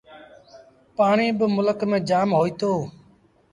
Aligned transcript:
پآڻيٚ 0.97 1.37
با 1.37 1.45
ملڪ 1.55 1.79
ميݩ 1.89 2.05
جآم 2.09 2.29
هوئيٚتو۔ 2.37 2.71